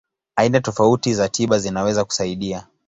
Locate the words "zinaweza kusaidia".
1.59-2.67